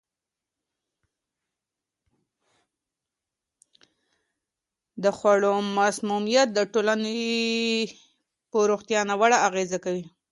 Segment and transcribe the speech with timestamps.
[5.03, 7.13] د خوړو مسمومیت د ټولنې
[8.51, 10.05] په روغتیا ناوړه اغېزه کوي.